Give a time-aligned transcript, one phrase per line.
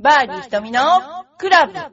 [0.00, 0.80] バーディー瞳の
[1.38, 1.88] クラブ M!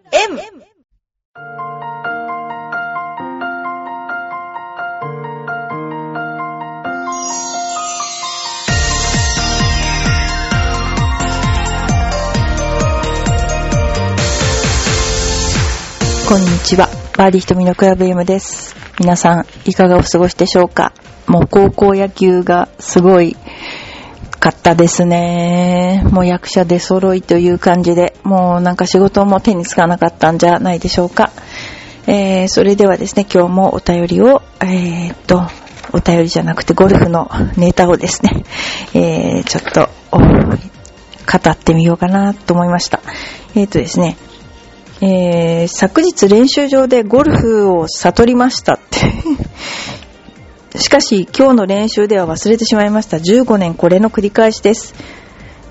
[16.29, 16.87] こんにちは。
[17.17, 18.75] バーディー瞳のクラブ M です。
[18.99, 20.93] 皆さん、いかがお過ごしでしょうか？
[21.25, 23.35] もう高校野球がすごい
[24.45, 26.03] かったですね。
[26.11, 31.31] もう役者で揃いという感じで、もうなんか仕事も手につかなかったんじゃないでしょうか。
[32.05, 35.41] えー、それではですね、今日もお便りを、えー、っと、
[35.93, 38.43] お便りじゃなくてゴルフのネタをですね、
[38.93, 43.01] えー、ちょっと、語ってみようかなと思いました。
[43.55, 44.15] えー、っとですね、
[45.01, 48.79] えー、昨日練習場でゴルフを悟りました。
[50.77, 53.17] しかし今日の練習では忘れてしまいました。
[53.17, 54.93] 15年これの繰り返しです。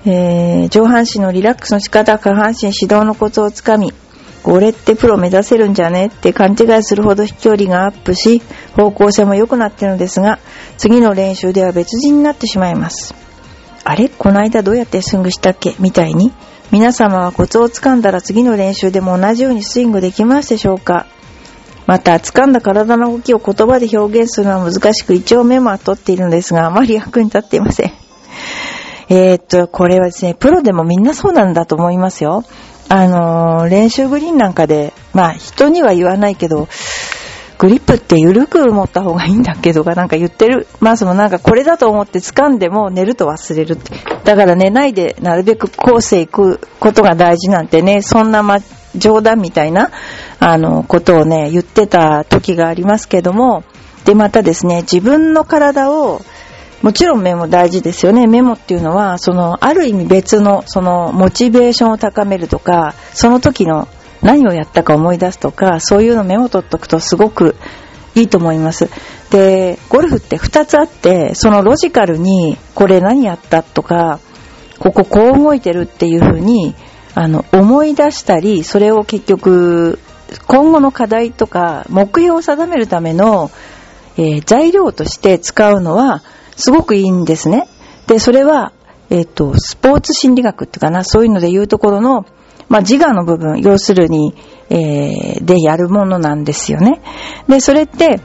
[0.05, 3.93] えー、上半身のリラックスの仕方、下半身指導のコツをつかみ、
[4.43, 8.41] 俺ってプロ目指せるんじゃねって勘違いするほど飛距離がアップし、
[8.75, 10.39] 方向性も良くなってるのですが、
[10.77, 13.15] 次の練習では別人になってしまいます。
[13.83, 14.09] あれ？
[14.09, 15.75] この間どうやってスイングしたっけ？
[15.79, 16.31] みたいに
[16.71, 21.07] 皆様はコツをつかんだら次の練習でも同じようにスイングできますでしょうか？
[21.87, 27.91] また、掴んだ体の動きを言葉で表現するのは難しく、一応メモは取っているのですが、あまり役に立っていません。
[29.09, 32.43] えー、っと、これはですね、プロでもみんなそうなんだと思いますよ。
[32.89, 36.67] あのー、練習グリーンなんかで、まあ人には言わないけど、
[37.57, 40.67] グリップって緩く持った方がいいんだけどがなんか言ってる。
[40.79, 43.93] まあそのなんかこれだと思って掴んでも寝ると忘れるって。
[44.23, 48.59] だから寝ないでなるべくコースへ行くことが大事なんてね、そんなま、
[48.95, 49.91] 冗談みたいな、
[50.47, 53.63] あの、ことをね、言ってた時がありますけども、
[54.03, 56.21] でまたですね、自分の体を、
[56.83, 58.27] もちろんメモ大事ですよね。
[58.27, 63.87] メモっていうのは、その、ある意味別の、その、モチベーションを高めるとか、その時の
[64.21, 67.55] 何をやったか思い出すとか、そういうのメモ取っとくとすごく
[68.13, 68.87] いいと思います。
[69.31, 74.19] で、ゴルフって2つあって、そのロジカルに、これ何やったとか、
[74.77, 76.75] こここう動いてるっていう風に、
[77.15, 79.97] あの、思い出したり、それを結局、
[80.47, 83.51] 今後の課題とか、目標を定めるための、
[84.17, 86.23] えー材料として使うのは、
[86.55, 87.67] すごくいいんですね。
[88.07, 88.71] で、それは、
[89.09, 92.25] えっ、と、スポーツ心理学っていうかな、そういうので言うところの、
[92.69, 94.33] まあ、自我の部分、要するに、
[94.69, 97.01] えーでやるものなんですよね。
[97.47, 98.19] で、それって、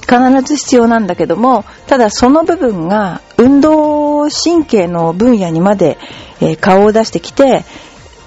[0.00, 5.98] 必ず必要なんだけども、ただその部分が運動神経の分野にまで、
[6.40, 7.64] えー顔を出してきて、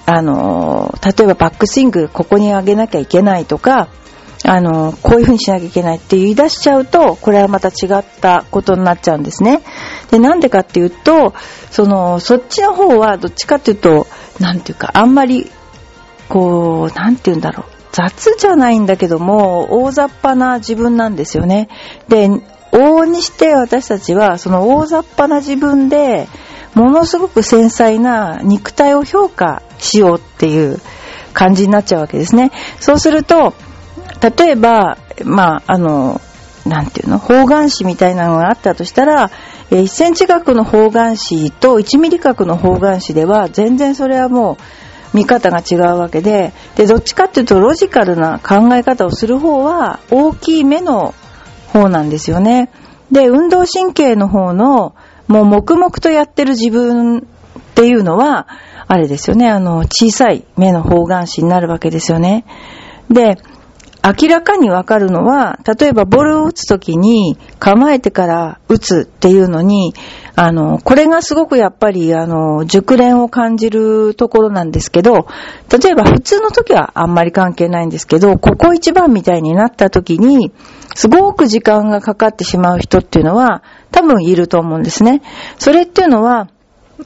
[0.04, 3.88] あの例えばバックスイングここに上げなきゃいけないとか、
[4.44, 9.62] あのこういう風にしなきゃいけないって言い出しちゃうと、これはまた違ったことになっちゃうんですね。
[10.10, 11.32] で、なんでかっていうと、
[11.70, 14.06] その、そっちの方はどっちかっていうと、
[14.40, 15.50] なんていうか、あんまり、
[16.28, 17.72] こう、なんて言うんだろう。
[17.92, 21.68] 雑じゃないんだけども、大雑把な自分なんですよね。
[22.08, 26.26] で、往々にして私たちは、その大雑把な自分で、
[26.74, 30.80] ものすごく繊細な肉体を評価しようっていう
[31.32, 32.50] 感じになっちゃうわけですね。
[32.80, 33.54] そうすると、
[34.36, 36.20] 例えば、まあ、あの、
[36.66, 39.30] なんていうの、方眼紙みたいなのがあったとしたら、
[39.70, 51.14] え1センチ角の方眼紙と1ミリ角の方眼紙では、全然それはもう、見方が違うわけで、で、どっちかっていうとロジカルな考え方をする方は大きい目の
[51.72, 52.70] 方なんですよね。
[53.10, 54.94] で、運動神経の方の、
[55.28, 57.22] もう黙々とやってる自分っ
[57.74, 58.46] ていうのは、
[58.92, 62.44] あれですよね、あの、小さい目の方眼紙になるわけですよね。
[63.08, 63.38] で、
[64.04, 69.94] 明らかにわかるのは、例えばボールを打つときに構えてから打つっていうのに、
[70.36, 75.26] あの、これがすごくやっぱり、あの、熟練を感じるところなんですけど、
[75.70, 80.52] 例えば普通の時はあんまり関係ないんですけど、ここ一番みたいになった時に、
[80.94, 85.22] すごく時間がかかってしまう人っていうのは、多分いると思うんですね。
[85.58, 86.48] それっていうのは、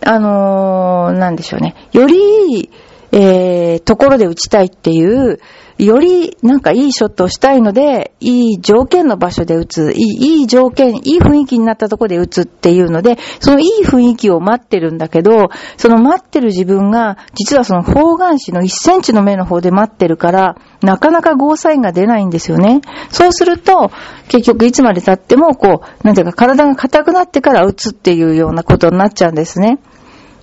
[0.03, 1.75] あのーなんでしょうね。
[1.93, 2.71] より、
[3.13, 5.39] えー、ところで打ちたいっていう、
[5.79, 22.81] よりなんかいいショットをしたいので、いい条件の場所で打つ、いいいい条件、いい雰囲気になったところで打つっていうので、そのいい雰囲気を待ってるんだけど、その待ってる自分が、実はその方眼紙の1センチの目の方で待ってるから、なかなかゴーサインが出ないんですよね。
[23.11, 23.91] そうすると、
[24.29, 29.79] 結局いつまで経っても、こう、なんていうか体が硬くなってから打つっていうようなことになっちゃうんですね。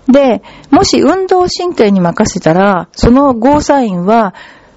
[0.07, 4.33] で、もし運動神経に任せたら、そのゴーサインは、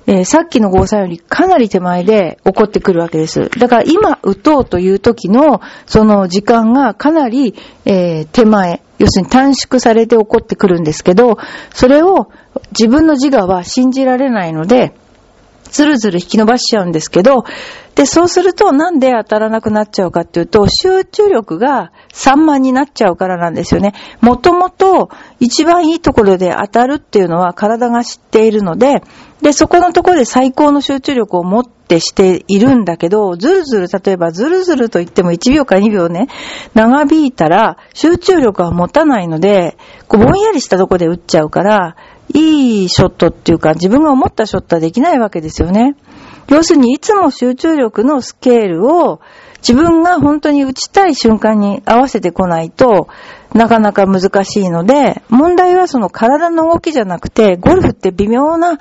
[0.07, 3.51] えーさっきの誤差よりかなり手前で起こってくるわけです。
[3.59, 11.39] だから今打とうという時のその時間がかなり、えー手前、要するに短縮されて起こってくるんですけど、
[11.75, 12.31] それを
[12.71, 14.95] 自分の自我は信じられないので、
[15.65, 17.45] ずるずる引き伸ばしちゃうんですけど、
[17.97, 23.95] で、そうするとなんで当たらなくなっちゃうかっていうと、集中力が散漫になっちゃうからなんですよね。
[24.21, 25.09] もともと
[25.41, 29.03] 一番いいところで当たるっていうのは体が知っているので、
[29.41, 36.29] で、そこのところで最高の集中力を持ってしているんだけど、ずるずる、例えばずるずると言っても1秒か2秒ね、
[36.75, 41.97] 長引いたら集中力は持たないので、こうぼんやりしたところで打っちゃうから、
[42.35, 45.97] いいショットっていうか、自分が思ったショットはできないわけですよね。
[46.49, 49.21] 要するに、いつも集中力のスケールを
[49.59, 53.09] 自分が本当に打ちたい瞬間に合わせてこないと
[53.53, 58.79] なかなか難しいので、問題はその体の動きじゃなくて、ゴルフって微妙な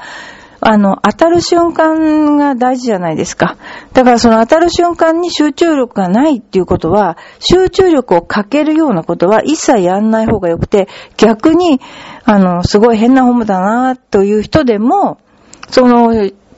[0.67, 3.55] あの、当たる瞬間が大事じゃないですか。
[3.93, 11.81] だからその当たる瞬間に集中力がないっていうことは、集中力をかけるようなことは一切やんない方がよくて、逆に、
[12.23, 15.19] あの、すごい変なホームだなという人でも、
[15.69, 16.11] その、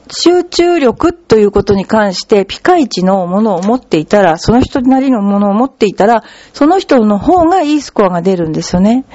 [0.09, 6.23] 集中力ということに関してピカイチのものを持っていたら、その人なりのものを持っていたら、
[6.53, 9.05] その人の方がいいスコアが出るんですよね。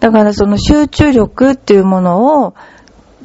[0.00, 2.54] だからその集中力っていうものを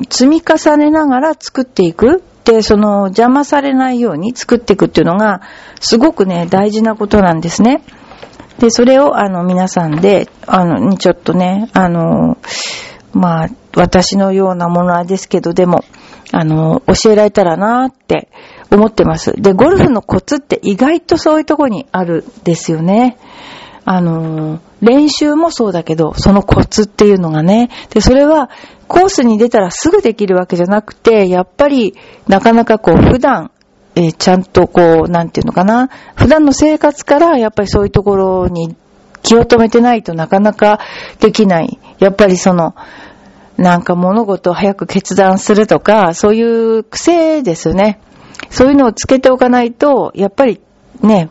[0.09, 2.23] 積み重ねながら作っていく。
[2.43, 5.41] で、その邪魔されないように作っていくっていうのが、
[5.79, 7.83] すごくね、大事なことなんですね。
[8.57, 12.37] で、それを、あの、皆さんで、あの、にちょっとね、あの、
[13.13, 15.83] まあ、私のようなものはですけど、でも、
[16.31, 18.29] あの、教えられたらなって
[18.71, 19.33] 思ってます。
[19.33, 23.17] で、ゴルフのコツって意外とそういうとこにあるですよね。
[23.83, 27.69] あの、練習もそうだけど、そのコツっていうのがね。
[27.89, 28.49] で、それは、
[28.87, 31.95] コースに出たらすぐできるわけじゃなくて、やっぱり、
[32.27, 33.51] なかなかこう、普段、
[33.95, 35.89] えーちゃんとこう、なんていうのかな。
[36.15, 38.75] 普段の生活から、やっぱりそういうところに
[39.23, 40.79] 気を止めてないとなかなか
[41.19, 41.79] できない。
[41.99, 42.75] やっぱりその、
[43.61, 46.41] なんか物事を早く決断するとか、そうい
[46.79, 47.99] う癖ですね。
[48.49, 50.59] そういうのをつけておかないと、やっぱり
[51.01, 51.29] ね、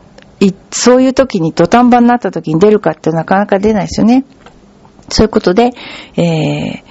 [0.71, 4.23] そういう時に土壇場になった時に出るかってなかなか出ないですよね。
[5.09, 5.71] そういうことで、
[6.15, 6.83] えー、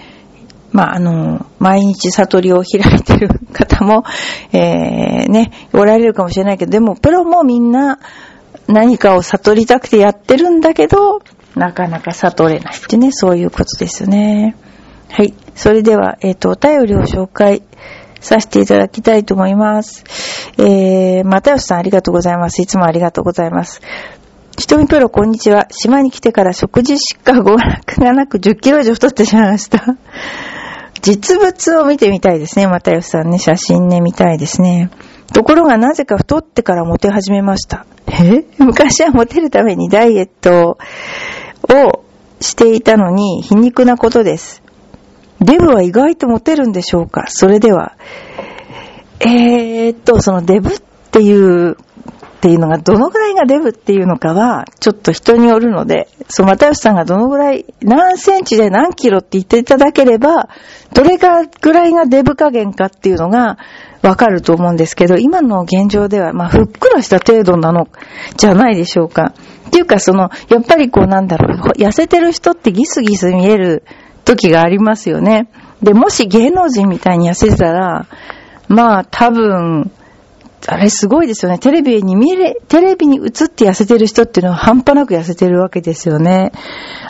[0.72, 4.04] まあ、あの、毎日悟りを開いてる方も、
[4.52, 7.98] えー、ね、おられるかもしれないけど、でも、プロもみんな
[8.68, 11.22] 何かを悟りたくてやってるんだけど、
[11.56, 14.54] なかなか悟れないってね、そういうことですよね。
[15.12, 15.34] はい。
[15.54, 17.62] それでは、えっ、と、お便りを紹介
[18.20, 20.04] させていただきたいと思います。
[20.58, 22.62] えー、またよしさんありがとうございます。
[22.62, 23.80] いつもありがとうございます。
[24.58, 25.66] ひとみプロ、こんにちは。
[25.70, 29.96] 島に来てから食事しか娯楽が なく10キロ以上太ってしまいました。
[31.02, 32.66] 実物を見てみたいですね。
[32.66, 34.90] またよしさんね、写真ね、見たいですね。
[35.32, 37.86] ところがなぜか太ってからモテ始めました。
[38.06, 38.44] え？
[38.62, 40.76] 昔はモテるためにダイエット
[41.74, 42.04] を
[42.40, 44.62] していたのに皮肉なことです。
[45.40, 47.24] デブは意外とモテるんでしょうか？
[47.28, 47.96] それでは。
[49.20, 51.76] えーっと、そのデブっていう、っ
[52.40, 60.48] ていうのがどのぐらいがデブっていうのかは、ちょっと人によるので、そう、又吉さんがどのぐらい、何センチで何キロって言っていただければ、
[60.94, 63.58] どれがぐらいがデブ加減かっていうのが
[64.00, 67.88] わかると思うんですけど、今の現状では、まあ、ふっくらした程度なの、
[68.38, 69.34] じゃないでしょうか。
[69.68, 73.84] っていうか、その、やっぱりこうなんだろう、痩せてる人ってギスギス見える
[74.30, 75.48] 時がありますよね。
[75.82, 78.06] で、もし芸能人みたいに痩せてたら、
[78.68, 79.90] まあ多分、
[80.66, 81.58] あれすごいですよね。
[81.58, 86.52] テレビに見れ、テレビに映って痩せてる人っていうのは半端なく痩せてるわけですよね。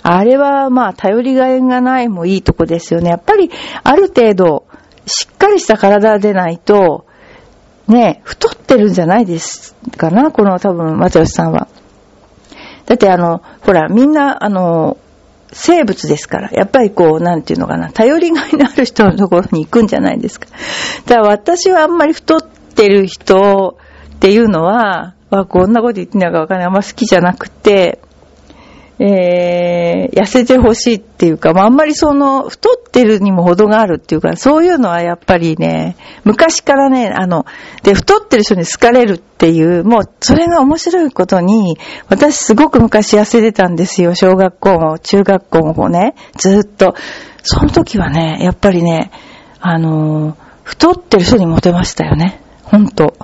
[0.03, 3.11] あれはまあ頼りがいがないもいいとこですよね。
[3.11, 3.51] やっぱり
[3.83, 4.65] ある程度
[5.07, 7.07] しっかりした体でないと、
[7.89, 11.67] ね、太ってるんじゃないですかな、この多分松吉さんは。
[12.87, 14.97] だってあの、ほら、みんなあの、
[15.53, 20.47] 生物ですから、やっぱりこう、なんていうのかな、頼りがいのある人のところに行くんじゃないですか。
[21.07, 23.77] だから私はあんまり太ってる人
[24.15, 26.67] っていうのは、わこんなこと言ってんのかわかんない。
[26.67, 28.01] あんま好きじゃなくて、
[29.03, 37.47] えー、痩せてほしいっていうか、まあ、あんまりその、太ってるにも程があるっていうか、そういうのはやっぱりね、昔からね、あの、
[37.83, 41.79] で、太ってる人に好かれるっていう、もう、それが面白いことに、
[42.09, 44.15] 私すごく昔痩せてたんですよ。
[44.15, 46.95] 小学校も、中学校もね、ずっと。
[47.43, 49.11] その時はね、やっぱりね、
[49.61, 52.43] あの、太ってる人にモテましたよね。
[52.65, 53.15] ほんと。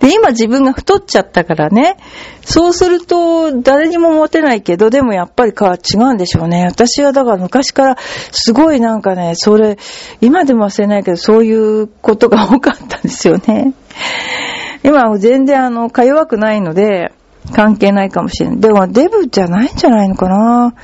[0.00, 1.96] で、今自分が太っちゃったからね。
[2.42, 6.64] そうすると、誰にもモテないけど、でもやっぱりか違うんでしょうね。
[6.66, 7.96] 私はだから昔から、
[8.32, 9.78] すごいなんかね、それ、
[10.20, 13.74] 今でも忘れないけど、そういうことが多かったんですよね。
[14.82, 17.12] 今は全然あの、か弱くないので、
[17.54, 18.60] 関係ないかもしれない。
[18.60, 20.74] でも、デブじゃないんじゃないのかな。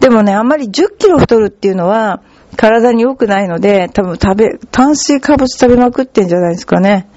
[0.00, 2.22] でもね、あんまり10キロ太るっていうのは、
[2.56, 7.08] 体に良くないので、多分食べ、炭水化物食べまくってんじゃないですかね。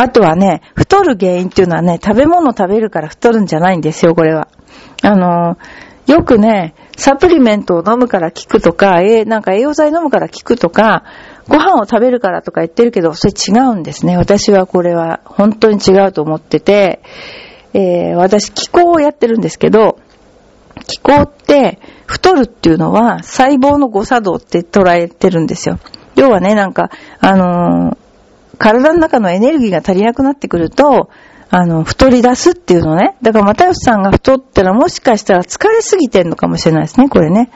[0.00, 4.46] あとはね、太る原因っていうのはね、食べ物食べるから太るんじゃないんですよ、これは。
[5.02, 5.58] あの、
[6.06, 11.02] よくね、サプリメントを飲むから効くとか、えなんか栄養剤飲むから効くとか、
[11.48, 14.16] ご飯を食べるからとか言ってるけど、それ違うんですね。
[14.16, 17.00] 私はこれは本当に違うと思ってて、
[17.74, 19.98] えー、私気候をやってるんですけど、
[20.86, 25.80] 気候って太るっていうのは細胞の誤作動って捉えてるんですよ。
[26.14, 26.90] 要はね、なんか、
[27.20, 28.07] あのー、
[28.58, 31.10] 体の中のエネルギーが足りなくなってくると、
[31.50, 33.16] あの、太り出すっていうのね。
[33.22, 37.50] だから、又吉さんが太ったらもしかしたら疲れすぎてんのかもしれないですね、これね。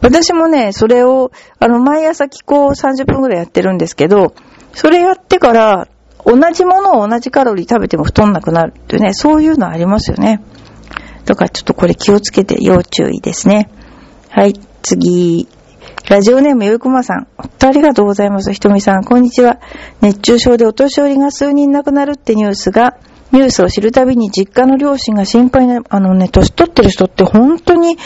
[0.00, 4.34] 私もね、それを、あの、毎朝気候30分くらいやってるんですけど、
[4.72, 5.88] それやってから、
[6.24, 10.40] 同じものを同じカロリー食べても太んなくなるっていうね、そういうのありますよね。
[11.24, 13.70] だからちょっとこれ気をつけて要注意ですね。
[14.28, 15.48] はい、次。
[16.12, 17.26] ラジオネームよいこまさん。
[17.38, 18.52] 本当ありがとうございます？
[18.52, 19.60] ひとみさん、こんにちは。
[20.02, 22.98] 熱中症でお年寄りが数人亡くなるってニュースが、
[23.32, 27.96] ニュースを知るたびに実家の両親が心配な、あのね、年取ってる人って本当に、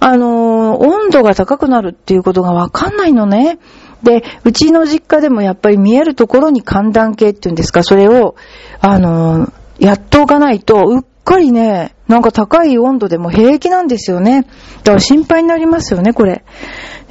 [0.00, 3.60] あのー、温度が高くなるっていうことがわかんないのね。
[4.02, 8.34] で、うちの実家でもやっぱり見えるところに寒暖計っていうんですか、それを、
[8.80, 14.42] あのー、やっておかないと、うっかりね、なんか高い温度でも平気なんですよね。
[14.78, 16.44] だから心配になりますよね、これ。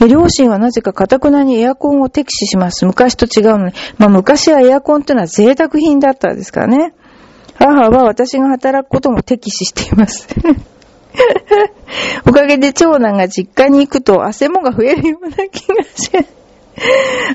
[0.08, 2.86] 両親はなぜか堅くなにエアコンを敵視します。
[2.86, 3.74] 昔と違うのに。
[3.98, 6.94] まあ昔はエアコンってのは贅沢品だったんですからね。
[7.56, 10.28] 母は私が働くことも敵視しています。
[12.28, 16.12] おかげで長男が実家に行くと汗もが増えるような気がし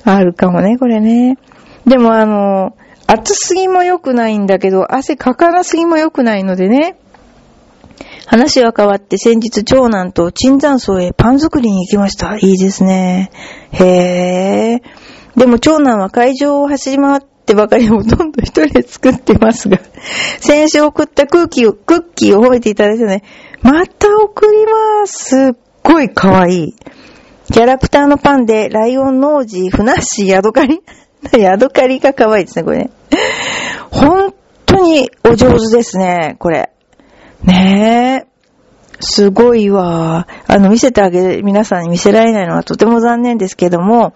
[0.05, 1.39] あるかもね、これね。
[1.87, 2.75] でもあの、
[3.07, 6.97] 暑すぎも良くないんだけど、汗かからすぎも良くないのでね。
[8.29, 12.37] 話は変わって先日長男と椿山荘へパン作りに行きました。
[12.37, 13.31] いいですね。
[13.73, 15.39] へぇ。
[15.39, 19.81] でも長男は会場を走り回ってばかりほとんど一人で作ってますが、
[20.41, 23.23] 先週送った空気を、クッキーを覚えていただいてね、
[23.63, 25.25] また送ります。
[25.25, 26.75] すっごい可愛い。
[27.51, 30.83] キャラクターのパンで、ライオン、ノージー、ふなっしー、ヤドカリ
[31.33, 32.91] ヤドカリが可愛いですね、これね。
[33.91, 34.35] 本
[34.67, 36.73] 当にお上手ですね、これ。
[37.45, 38.29] ねえ。
[39.01, 40.27] すごいわ。
[40.47, 44.13] あの、見せてあげる、皆さんに見せられないのはとても残念ですけども、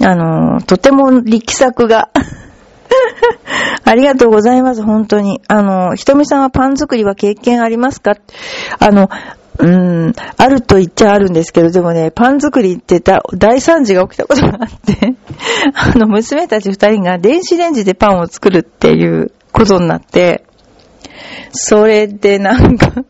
[0.00, 2.10] あの、とても力作が
[3.84, 5.40] ありがとうございます、本当に。
[5.46, 8.16] あの、ひとみさんはパン作りは経験ありますか？
[8.80, 9.08] あの、
[9.58, 13.00] うーん、あると言っちゃあるんですけど、でもね、パン作りって
[13.36, 15.14] 大惨事が起きたことがあって
[15.94, 20.44] あの、娘たち二人が電子レンジでパンを作るっていうことになって、
[21.52, 23.04] それでなんか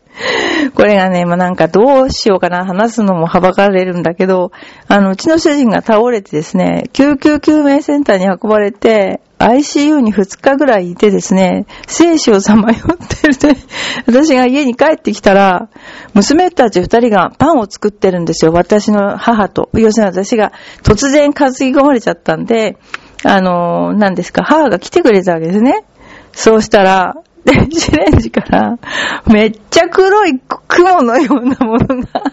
[0.73, 4.51] これがね、まあ、なんかどうしようかな、話すのもはばかれるんだけど、
[4.87, 13.59] あの、うちの主人が倒れてですね、救急救命センターに運ばれて、ICU に2日ぐらいいてですね、生死をさまよってるで、
[14.07, 15.67] 私が家に帰ってきたら、
[16.13, 18.53] 娘たち2人がパンを作ってるんですよ。
[18.53, 19.69] 私の母と。
[19.73, 20.53] 要するに私が
[20.83, 22.77] 突然担ぎ込まれちゃったんで、
[23.25, 25.83] あの、何ですか、母が来てくれたわけですね。
[26.31, 28.79] そうしたら、電子レンジから
[29.27, 32.23] めっちゃ黒い雲のようなものが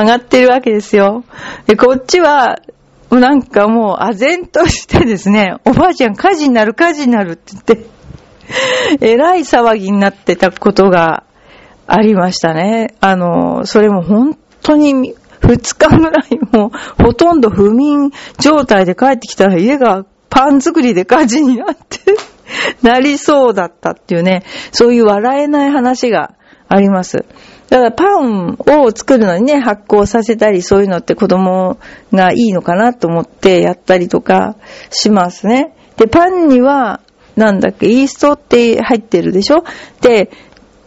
[0.00, 1.24] 上がってるわけですよ。
[1.66, 2.60] で、こっちは、
[3.10, 7.86] なんかもう、あぜんとしてですね、おばあちゃん火事になる火事になるって言って、
[9.00, 11.24] えらい騒ぎになってたことが
[11.86, 12.94] ありましたね。
[13.00, 21.98] あの、それも本当に2日ぐらいもうほとんど不眠状態で帰ってきたら家がパン作りで火事になって
[22.82, 26.34] なりそうだったっていうね、そういう笑えない話が
[26.68, 27.24] あります。
[27.68, 31.78] だからパンを作るのにね、発酵させたり、そういうのって子供
[32.12, 34.56] がいいのかなと思ってやったりとか
[34.90, 35.74] しますね。
[35.96, 37.00] で、パンには、
[37.34, 39.64] なんだっけ、イーストって入ってるでしょ？
[40.00, 40.30] で、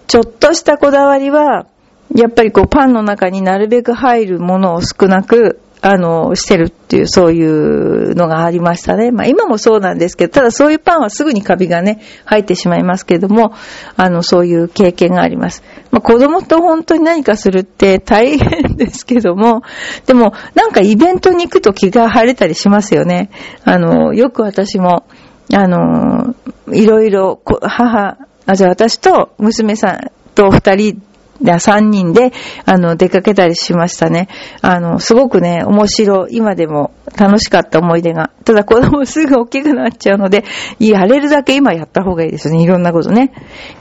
[0.07, 1.67] ちょっとしたこだわりは、
[2.15, 9.11] やっぱりこうパンの中になるべく入るものを少なくあの、してるっていう、そういうのがありましたね。
[9.11, 13.53] まあ今もそうなんですけど、ただそういうパンはすぐにカビがね、入ってしまいますけども、
[13.95, 15.63] あの、そういう経験があります。
[15.91, 19.61] まあ子供と本当に何かするって大変ですけども、
[20.05, 23.29] でもなんかイベントに行くと気が晴れたりしますよね。
[23.63, 25.05] あの、よく私も、
[25.53, 26.35] あの、
[26.73, 31.01] いろいろ、母、あ、じゃあ私と娘さんと二人
[31.41, 32.31] 3人で、
[32.65, 34.27] あの、出かけたりしましたね。
[34.61, 38.31] あの、すごくね、面白い、今でも楽しかった思い出が。
[38.43, 40.43] ただ子供すぐ大きくなっちゃうので、
[40.79, 42.61] やれるだけ今やった方がいいですね。
[42.61, 43.31] いろんなことね。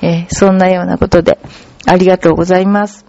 [0.02, 1.38] えー、そんなようなことで、
[1.86, 3.04] ありがとうございます。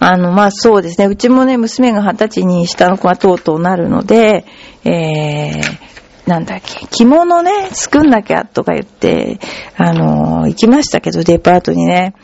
[0.00, 1.06] あの、まあ、そうですね。
[1.06, 4.44] うちもね、娘が二十歳に下の子がとうとうなるので、
[4.84, 9.40] えー、なんだっけ、着物ね、作んなきゃとか言って、
[9.76, 12.14] あの行きましたけど、デパートにね。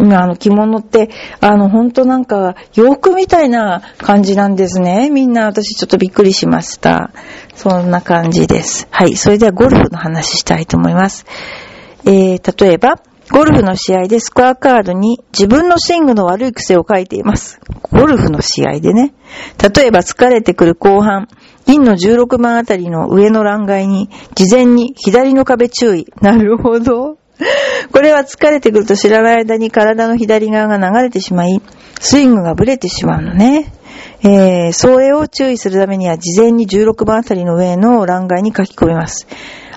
[0.00, 5.10] あの着物って、あの、ほんとなんか、洋服みたいな感じなんですね。
[5.10, 7.12] みんな私ちょっとびっくりしました。
[7.54, 8.88] そんな感じです。
[8.90, 9.16] はい。
[9.16, 11.26] それではゴルフの話したいと思います。
[12.04, 17.60] えー、例えば、ゴルフの試合でスコアカードに自分のスイングの悪い癖を書いています。
[17.92, 19.14] ゴルフの試合でね。
[19.62, 21.28] 例えば疲れてくる後半、
[21.66, 26.06] インの16番あたりの上の欄外に、事前に左の壁注意。
[26.20, 27.19] なるほど。
[27.92, 31.60] これは疲れてくると知らない間に体の左側が流れてしまい、
[32.00, 33.72] スイングがブレてしまうのね。
[34.22, 39.26] えー、それを注意するためには事前に16番あたりの上の欄外に書き込みます。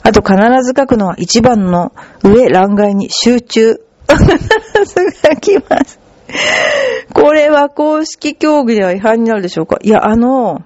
[0.01, 1.93] あと必ず書くのは1番の
[2.23, 3.79] 上欄外に集中。
[4.09, 4.25] 必
[4.85, 5.99] ず書きます。
[7.13, 9.77] これは公式競技では違反になるでしょうか？
[9.81, 10.63] いや、あの、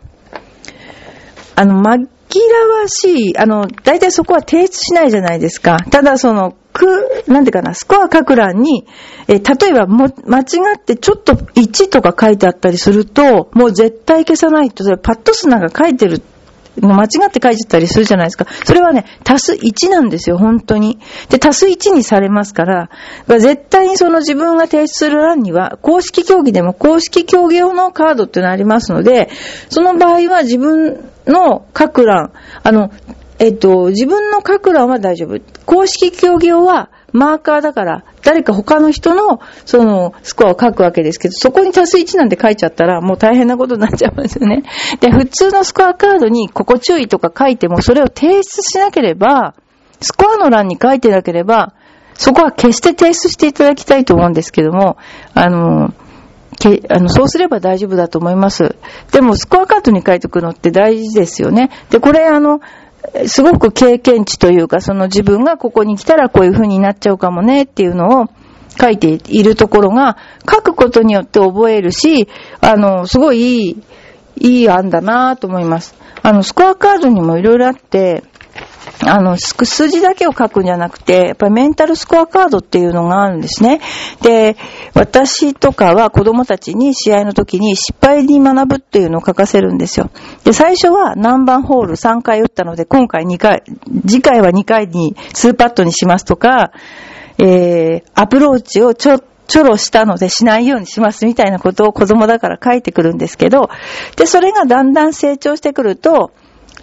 [1.56, 1.96] あの、紛ら
[2.82, 5.78] わしい、あの、大体そこは提出しないじゃないですか。
[5.92, 8.86] ただその、く、なんていうかな、スコア書く欄に、
[9.28, 10.44] え例えばも、間違
[10.78, 16.22] ってちょっと1とか書いてあったりすると、もう絶対消さないと、それパッド数なんか書いてる
[16.80, 18.46] 間違って書いちゃったりするじゃないですか。
[18.64, 21.00] それはね、足す1なんですよ、本当に。
[21.30, 22.90] で、足す1にされますから、
[23.28, 29.30] 絶対にその自分が提出する欄には、公式競技でも公式競技用のカードっていうのありますので、
[29.70, 32.32] その場合は自分の書く欄、
[32.64, 32.92] あの、
[33.40, 35.40] えっと、自分の書く欄は大丈夫。
[35.66, 44.64] 公式競技用はマーカーだから、誰か他の人の、その、スコアを書くわけですけど、そこに足す1なんて書いちゃったら、もう大変なことになっちゃいますよね。
[45.00, 49.56] で、普通のスコアカードに、ここ注意とか書いても、それを提出しなければ、
[50.02, 51.74] スコアの欄に書いてなければ、
[52.16, 54.98] そこは決して提出していただきたいと思うんですけども、
[55.34, 55.94] あの、
[56.60, 58.76] けあのそうすれば大丈夫だと思います。
[59.12, 61.70] でも、スコアカードに書いておくのって大事ですよね。
[61.92, 62.62] で、これ、あの、
[63.26, 68.26] すごく経験値というか、その自分がここに来たらこういう風になっちゃうかもねっていうのを
[68.80, 70.18] 書いているところが、
[70.50, 72.28] 書くことによって覚えるし、
[72.62, 73.84] あの、すごいいい、
[74.40, 75.96] いい案だなと思います。
[76.22, 78.24] あの、スコアカードにもいろいろあって、
[79.06, 83.80] あの、数字だけを書くんじゃなくて、やっぱりメンタルスコアカードっていうのがあるんですね。
[84.22, 84.58] で、
[84.94, 90.10] 私とかは子供たちに試合の時に失敗に学ぶっていうのを書かせるんですよ。
[90.44, 93.64] で、最初は何番ホール3回打ったので、今回2回、
[94.08, 96.72] 次回は2回に2パットにしますとか、
[97.38, 103.70] えー、アプローチをちょ、ちょろしたのでしないようにしますみたいなことを子供だから書いてくるんですけど、
[104.18, 106.32] で、それがだんだん成長してくると、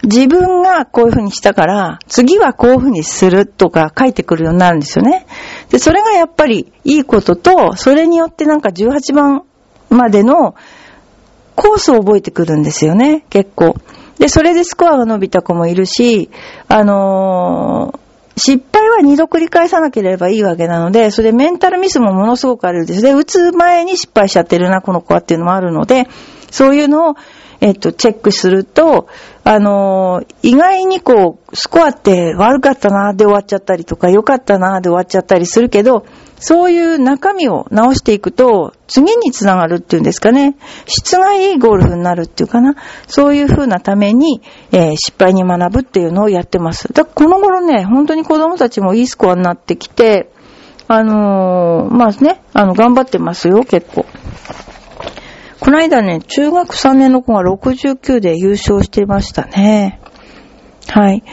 [0.05, 5.25] 自分がこういう風にしたから、次はこういう風にするとか書いてくるようになるんですよね。
[5.69, 9.43] で、それがやっぱりいいことと、それによってなんか18番
[9.89, 10.55] までの
[11.55, 13.75] コースを覚えてくるんですよね、結構。
[14.19, 16.29] で、それでスコアが伸びた子もいるし、
[16.67, 18.05] あのー、
[18.37, 23.01] 失敗は二度繰り返さなければいいわけなので、それでメンタルミスもものすごくあるんです。
[23.01, 26.07] で、打つ前に失敗しちゃってるな、この子はっていうのもあるので、
[26.51, 27.15] そういうのを
[27.61, 29.07] えっと、チェックすると、
[29.43, 36.05] あの、意外にこう、スコアって悪かったなで終わっちゃったりとか、良かったなで終わっちゃったりするけど、
[36.37, 40.57] そういう中身を直していくと、次につながるっていうんですかね。
[40.85, 42.75] 質がいいゴルフになるっていうかな。
[43.07, 44.41] そういう風なために、
[44.71, 46.91] えー、失敗に学ぶっていうのをやってます。
[46.91, 50.29] だこの頃ね、本当に子供たちもいいスコアになってきて、
[50.87, 54.05] あのー、まあね、あの、頑張ってますよ、結構。
[55.65, 59.99] この間ね、中学3年の子が69で優勝してましたね。
[60.87, 61.23] はい。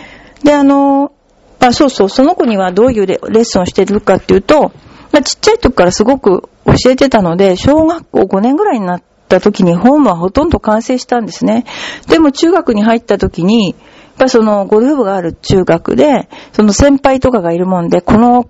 [0.43, 1.13] で、あの、
[1.61, 4.73] あ、そうそう、その子にはどういうレッスンをしてるかっていうと、
[5.13, 11.67] まあ、ちっちゃい時からすごく教えてたので、小学校5年ぐらいになった時にホームはほとんど完成したんですね。
[12.09, 13.77] でも中学に入った時に、やっ
[14.17, 18.49] ぱそのゴルフ部がある中学で、その先輩とかがいるもんで、この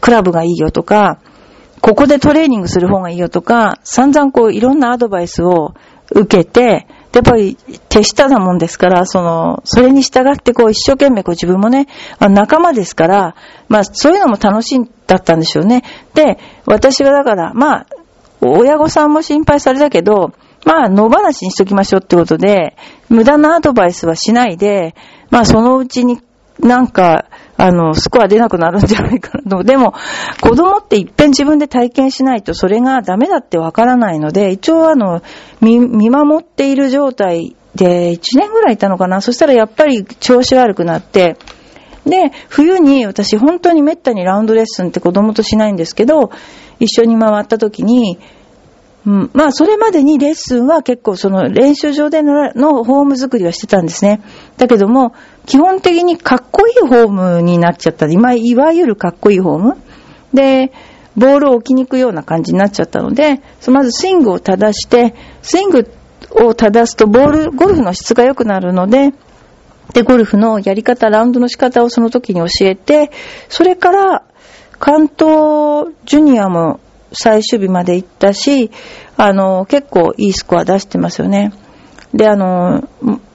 [0.00, 1.18] クラブがいいよとか、
[1.80, 5.74] ここでトレーニングする方がいいよとか、散々こういろんなアドバイスを
[6.10, 7.56] 受けて、やっぱり
[7.88, 11.88] 手下なもんですから、その、それに従ってこう一生懸命こう自分もね、
[12.20, 13.34] 仲間ですから、
[13.68, 15.82] まあそういうのも楽しんだったんでしょうね。
[16.14, 17.86] で、私がだから、まあ、
[18.40, 20.32] 親御さんも心配されたけど、
[20.64, 22.76] まあ野放しにしときましょうってことで、
[23.08, 24.94] 無駄なアドバイスはしないで、
[25.30, 26.20] まあそのうちに
[26.60, 29.62] なんか、あの、スコア出なくなるんじゃないかなと。
[29.64, 29.94] でも、
[30.40, 35.22] 子供って一遍自分で体験しないとそれがダメだってわからないので、一応あの、
[35.60, 39.20] 見、見守っている状態で1年ぐらいいたのかな。
[39.20, 41.36] そしたらやっぱり調子悪くなって、
[42.06, 46.30] で、冬に私本当にめったにラウンドレッスンって子供としないんですけど、
[46.80, 48.18] 一緒に回った時に、
[49.06, 54.20] うん、まあ、それまでにレッスンは結構その練習場でののホーム作りはしてたんですね。
[54.58, 55.14] だけども、
[55.48, 58.06] 基本的にかっこいいホームになっちゃった。
[58.06, 59.76] 今、いわゆるかっこいいホーム。
[60.34, 60.72] で、
[61.16, 65.90] ボールを置きに行くような感じになっちゃったので、まずスイングを正して、スイング
[66.32, 69.14] を正すとボール、ゴルフの質が良くなるので、
[69.94, 73.10] で、ゴルフのやり方、ラウンドの仕方をその時に教えて、
[73.48, 74.24] それから、
[74.78, 76.78] 関東ジュニアも
[77.12, 78.70] 最終日まで行ったし、
[79.16, 81.52] あの、結構いいスコア出してますよね。
[82.12, 82.86] で、あの、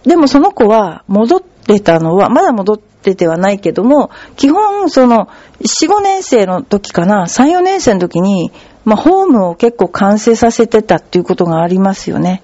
[0.04, 5.28] でもその子は戻ってたのは、まだ戻っててはないけども、基本その、
[5.62, 8.52] 4、5年生の時かな、3、4年生の時に、
[8.86, 12.44] まあ、ホームを結構完成させてたっていうことがありますよね。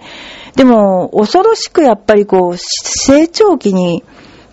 [0.55, 4.03] でも、恐ろしくやっぱりこう、成長期に、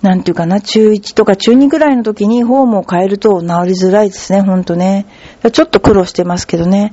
[0.03, 5.07] なんていうかな、中1とか中2ぐらいの時にホームを変えると治りづらいですね、ほんとね。
[5.53, 6.93] ちょっと苦労してますけどね。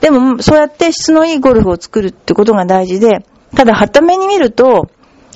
[0.00, 3.24] でも、そうやって質のいいゴルフを作るってことが大事で、
[3.54, 4.88] ただ、はために見ると、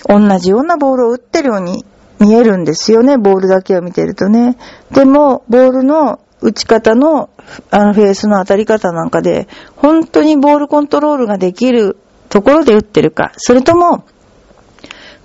[0.08, 1.84] 同じようなボールを打ってるように
[2.18, 4.56] 見えるんですよね、ボールだけを見てるとね。
[4.92, 7.30] でも、ボールの打ち方の、
[7.70, 11.96] あの、フェースの当たり方なんかで、本当にボールコントロールができる
[12.28, 14.04] ところで打ってるか、それとも、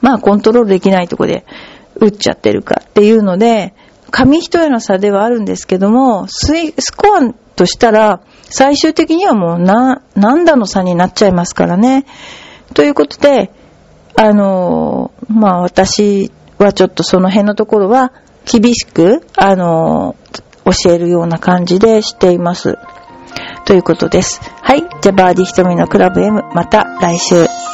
[0.02, 1.46] まあ、コントロールできないところで
[1.96, 3.74] 打っちゃってるかっていうので、
[4.12, 6.52] 紙一重の差ではあるんですけども、ス
[6.96, 12.06] コアとしたら、最終的にはもうな、何打の差になっちゃいますからね。
[12.74, 13.52] ということで、
[14.18, 18.14] あのまあ私はちょっとその辺のところは
[18.46, 20.16] 厳しく、あの
[20.66, 22.78] 教えるような感じでしています。
[23.66, 24.42] ということです。
[24.62, 24.82] はい。
[25.02, 27.65] じゃあ、バーディー瞳のクラブ M、また来週。